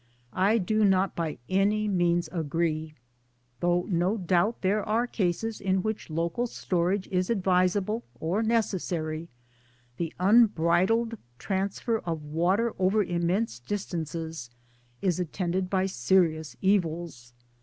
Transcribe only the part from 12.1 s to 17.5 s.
water over immense distances is attended by serious evils.